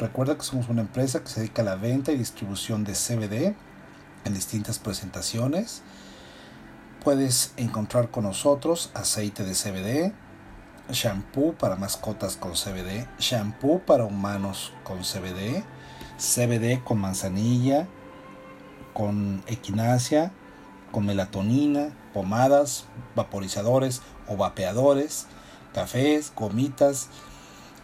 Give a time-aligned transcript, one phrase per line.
[0.00, 3.54] Recuerda que somos una empresa que se dedica a la venta y distribución de CBD
[4.24, 5.82] en distintas presentaciones.
[7.04, 10.12] Puedes encontrar con nosotros aceite de CBD,
[10.90, 15.64] shampoo para mascotas con CBD, shampoo para humanos con CBD,
[16.18, 17.86] CBD con manzanilla,
[18.94, 20.32] con equinacia,
[20.90, 22.84] con melatonina, pomadas,
[23.14, 25.26] vaporizadores o vapeadores,
[25.74, 27.08] cafés, gomitas,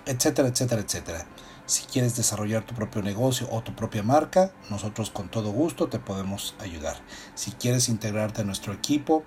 [0.06, 1.26] etcétera, etcétera, etcétera.
[1.66, 5.98] Si quieres desarrollar tu propio negocio o tu propia marca, nosotros con todo gusto te
[5.98, 6.96] podemos ayudar.
[7.34, 9.23] Si quieres integrarte a nuestro equipo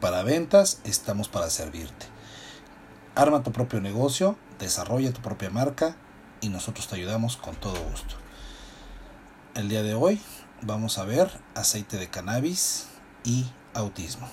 [0.00, 2.13] para ventas, estamos para servirte.
[3.16, 5.94] Arma tu propio negocio, desarrolla tu propia marca
[6.40, 8.16] y nosotros te ayudamos con todo gusto.
[9.54, 10.20] El día de hoy
[10.62, 12.88] vamos a ver aceite de cannabis
[13.22, 14.28] y autismo.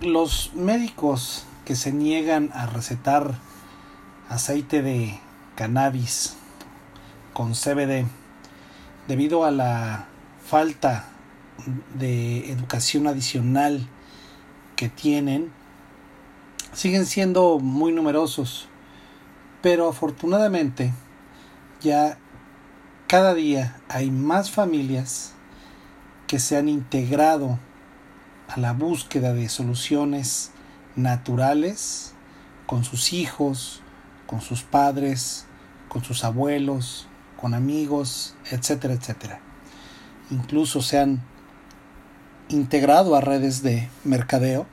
[0.00, 3.34] Los médicos que se niegan a recetar
[4.28, 5.18] aceite de
[5.56, 6.36] cannabis
[7.32, 8.06] con CBD
[9.08, 10.06] debido a la
[10.46, 11.06] falta
[11.94, 13.88] de educación adicional
[14.76, 15.58] que tienen
[16.72, 18.68] siguen siendo muy numerosos,
[19.62, 20.92] pero afortunadamente
[21.80, 22.18] ya
[23.06, 25.34] cada día hay más familias
[26.26, 27.58] que se han integrado
[28.48, 30.52] a la búsqueda de soluciones
[30.96, 32.14] naturales
[32.66, 33.82] con sus hijos,
[34.26, 35.46] con sus padres,
[35.88, 39.40] con sus abuelos, con amigos, etcétera, etcétera.
[40.30, 41.20] Incluso se han
[42.48, 44.66] integrado a redes de mercadeo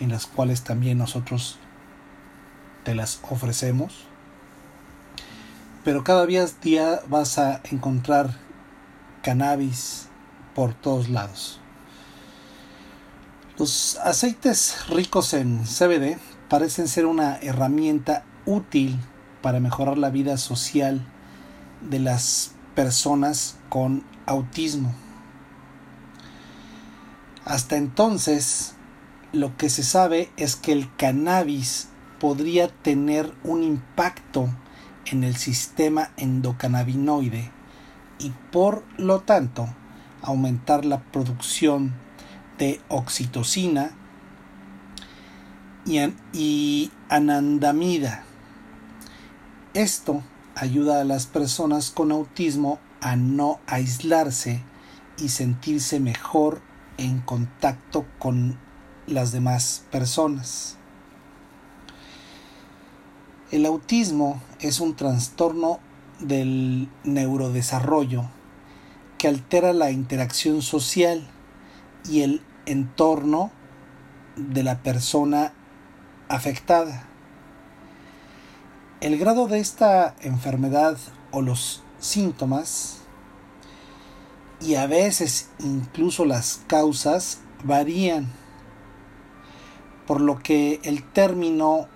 [0.00, 1.58] en las cuales también nosotros
[2.84, 4.06] te las ofrecemos.
[5.84, 8.36] Pero cada día vas a encontrar
[9.22, 10.08] cannabis
[10.54, 11.60] por todos lados.
[13.58, 16.18] Los aceites ricos en CBD
[16.48, 18.98] parecen ser una herramienta útil
[19.42, 21.06] para mejorar la vida social
[21.88, 24.94] de las personas con autismo.
[27.44, 28.74] Hasta entonces,
[29.32, 34.48] lo que se sabe es que el cannabis podría tener un impacto
[35.06, 37.50] en el sistema endocannabinoide
[38.18, 39.68] y por lo tanto
[40.22, 41.94] aumentar la producción
[42.58, 43.92] de oxitocina
[46.32, 48.22] y, anandamida.
[49.74, 50.22] Esto
[50.54, 54.62] ayuda a las personas con autismo a no aislarse
[55.18, 56.60] y sentirse mejor
[56.98, 58.58] en contacto con
[59.10, 60.76] las demás personas.
[63.50, 65.80] El autismo es un trastorno
[66.20, 68.30] del neurodesarrollo
[69.18, 71.26] que altera la interacción social
[72.08, 73.50] y el entorno
[74.36, 75.52] de la persona
[76.28, 77.06] afectada.
[79.00, 80.96] El grado de esta enfermedad
[81.32, 82.98] o los síntomas
[84.60, 88.39] y a veces incluso las causas varían
[90.10, 91.86] por lo que el término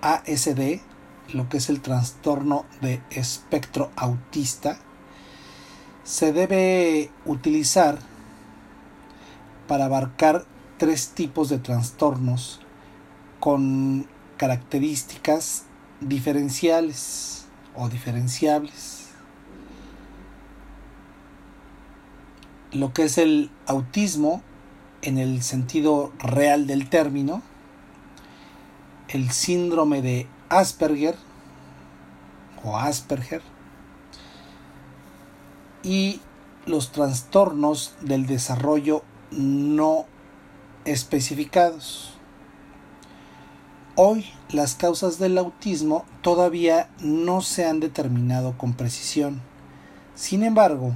[0.00, 0.78] ASD,
[1.32, 4.78] lo que es el trastorno de espectro autista,
[6.04, 7.98] se debe utilizar
[9.66, 10.44] para abarcar
[10.78, 12.60] tres tipos de trastornos
[13.40, 15.64] con características
[16.00, 19.08] diferenciales o diferenciables.
[22.70, 24.44] Lo que es el autismo
[25.02, 27.42] en el sentido real del término,
[29.08, 31.16] el síndrome de Asperger
[32.64, 33.42] o Asperger
[35.82, 36.20] y
[36.66, 40.06] los trastornos del desarrollo no
[40.84, 42.14] especificados.
[43.96, 49.40] Hoy las causas del autismo todavía no se han determinado con precisión.
[50.14, 50.94] Sin embargo,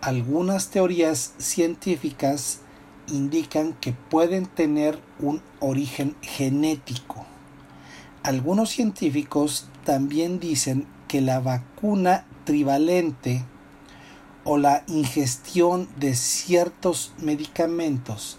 [0.00, 2.60] algunas teorías científicas
[3.10, 7.26] indican que pueden tener un origen genético.
[8.22, 13.44] Algunos científicos también dicen que la vacuna trivalente
[14.44, 18.38] o la ingestión de ciertos medicamentos,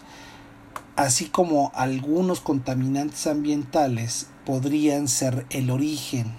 [0.95, 6.33] así como algunos contaminantes ambientales, podrían ser el origen.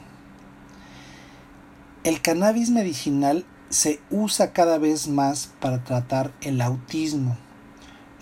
[2.03, 7.37] El cannabis medicinal se usa cada vez más para tratar el autismo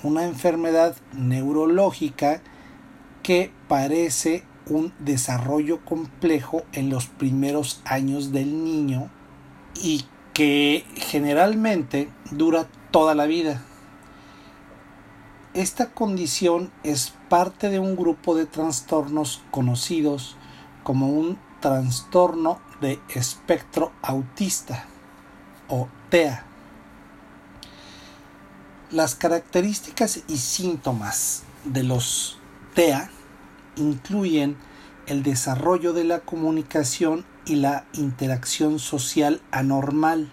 [0.03, 2.41] una enfermedad neurológica
[3.23, 9.11] que parece un desarrollo complejo en los primeros años del niño
[9.83, 10.05] y
[10.35, 13.63] que generalmente dura toda la vida.
[15.55, 20.37] Esta condición es parte de un grupo de trastornos conocidos
[20.85, 24.85] como un trastorno de espectro autista
[25.69, 26.48] o TEA.
[28.91, 32.39] Las características y síntomas de los
[32.75, 33.11] TEA
[33.77, 34.57] incluyen
[35.07, 40.33] el desarrollo de la comunicación y la interacción social anormal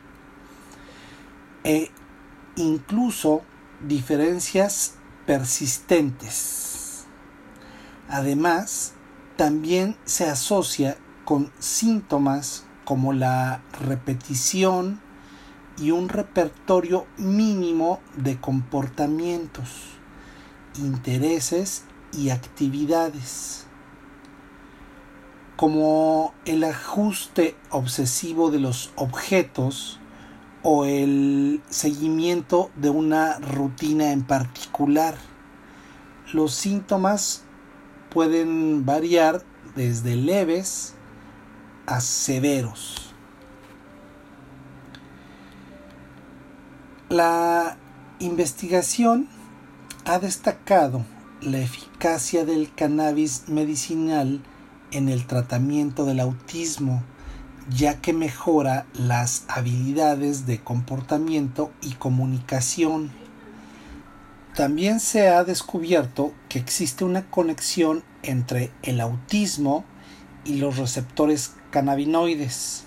[1.65, 1.91] e
[2.55, 3.41] incluso
[3.85, 4.93] diferencias
[5.25, 7.03] persistentes.
[8.07, 8.93] Además,
[9.35, 15.01] también se asocia con síntomas como la repetición
[15.77, 19.69] y un repertorio mínimo de comportamientos,
[20.77, 21.83] intereses
[22.13, 23.65] y actividades,
[25.55, 29.99] como el ajuste obsesivo de los objetos
[30.63, 35.15] o el seguimiento de una rutina en particular.
[36.33, 37.43] Los síntomas
[38.09, 39.43] pueden variar
[39.75, 40.95] desde leves
[41.85, 43.14] a severos.
[47.09, 47.77] La
[48.17, 49.29] investigación
[50.05, 51.05] ha destacado
[51.39, 54.41] la eficacia del cannabis medicinal
[54.89, 57.03] en el tratamiento del autismo,
[57.69, 63.11] ya que mejora las habilidades de comportamiento y comunicación.
[64.55, 69.85] También se ha descubierto que existe una conexión entre el autismo
[70.43, 72.85] y los receptores cannabinoides,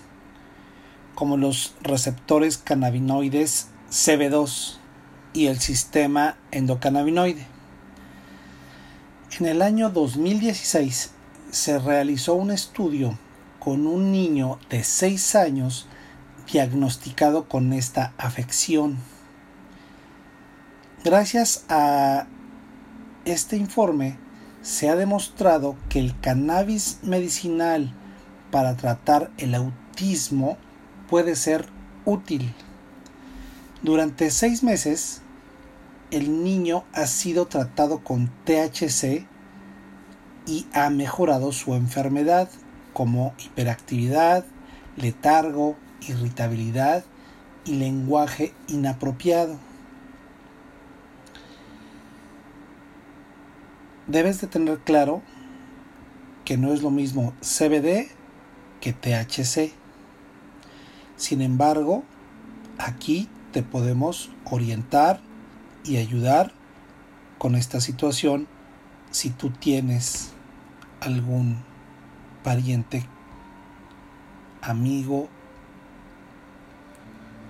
[1.15, 4.77] como los receptores cannabinoides CB2
[5.33, 7.47] y el sistema endocannabinoide.
[9.39, 11.11] En el año 2016
[11.49, 13.17] se realizó un estudio
[13.59, 15.87] con un niño de 6 años
[16.51, 18.97] diagnosticado con esta afección.
[21.03, 22.27] Gracias a
[23.25, 24.17] este informe
[24.61, 27.93] se ha demostrado que el cannabis medicinal
[28.51, 30.57] para tratar el autismo
[31.09, 31.67] puede ser
[32.05, 32.53] útil.
[33.81, 35.21] Durante seis meses,
[36.11, 39.25] el niño ha sido tratado con THC
[40.45, 42.49] y ha mejorado su enfermedad
[42.91, 44.43] como hiperactividad,
[44.97, 47.05] letargo, irritabilidad
[47.63, 49.57] y lenguaje inapropiado.
[54.07, 55.21] Debes de tener claro
[56.43, 58.09] que no es lo mismo CBD
[58.81, 59.71] que THC.
[61.15, 62.03] Sin embargo,
[62.77, 65.21] aquí te podemos orientar
[65.83, 66.51] y ayudar
[67.37, 68.47] con esta situación
[69.11, 70.31] si tú tienes
[71.01, 71.63] algún
[72.43, 73.05] pariente,
[74.61, 75.29] amigo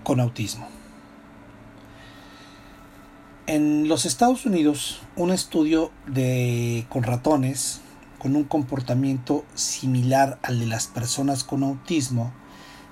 [0.03, 0.67] con autismo.
[3.47, 7.81] En los Estados Unidos, un estudio de, con ratones
[8.19, 12.31] con un comportamiento similar al de las personas con autismo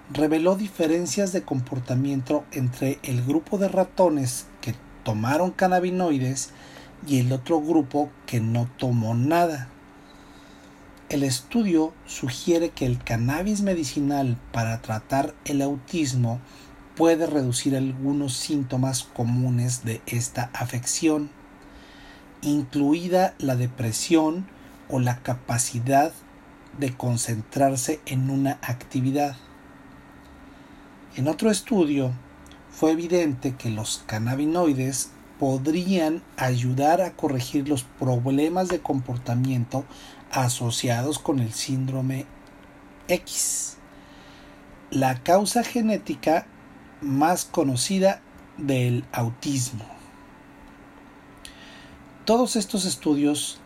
[0.09, 4.74] reveló diferencias de comportamiento entre el grupo de ratones que
[5.04, 6.51] tomaron cannabinoides
[7.06, 9.69] y el otro grupo que no tomó nada.
[11.09, 16.40] El estudio sugiere que el cannabis medicinal para tratar el autismo
[16.95, 21.30] puede reducir algunos síntomas comunes de esta afección,
[22.42, 24.47] incluida la depresión
[24.90, 26.11] o la capacidad
[26.78, 29.37] de concentrarse en una actividad.
[31.18, 32.12] En otro estudio
[32.69, 35.09] fue evidente que los cannabinoides
[35.40, 39.83] podrían ayudar a corregir los problemas de comportamiento
[40.31, 42.28] asociados con el síndrome
[43.07, 43.78] X,
[44.92, 46.45] la causa genética
[47.02, 48.21] más conocida
[48.57, 49.86] del autismo.
[52.26, 53.57] Todos estos estudios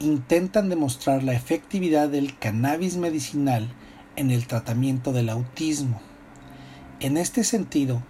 [0.00, 3.68] intentan demostrar la efectividad del cannabis medicinal
[4.16, 6.00] en el tratamiento del autismo.
[7.00, 8.02] En este sentido,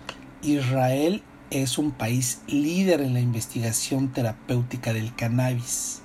[0.43, 6.03] Israel es un país líder en la investigación terapéutica del cannabis.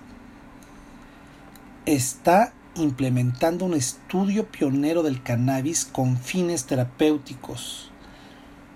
[1.86, 7.92] Está implementando un estudio pionero del cannabis con fines terapéuticos.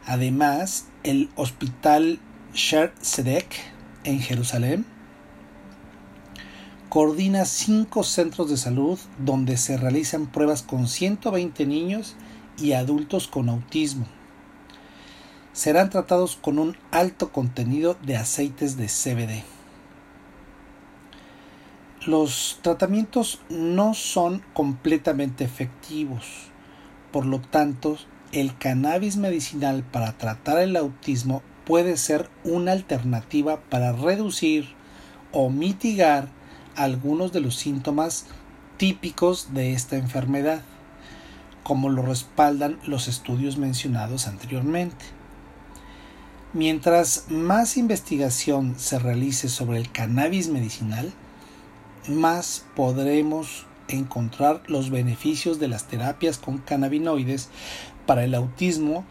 [0.05, 2.19] Además, el Hospital
[2.53, 3.55] Sher Sedek
[4.03, 4.85] en Jerusalén
[6.89, 12.15] coordina cinco centros de salud donde se realizan pruebas con 120 niños
[12.57, 14.05] y adultos con autismo.
[15.51, 19.43] Serán tratados con un alto contenido de aceites de CBD.
[22.05, 26.25] Los tratamientos no son completamente efectivos,
[27.11, 27.97] por lo tanto,
[28.31, 34.69] el cannabis medicinal para tratar el autismo puede ser una alternativa para reducir
[35.31, 36.27] o mitigar
[36.75, 38.25] algunos de los síntomas
[38.77, 40.63] típicos de esta enfermedad,
[41.63, 45.05] como lo respaldan los estudios mencionados anteriormente.
[46.53, 51.11] Mientras más investigación se realice sobre el cannabis medicinal,
[52.07, 57.49] más podremos encontrar los beneficios de las terapias con cannabinoides
[58.05, 59.03] para el autismo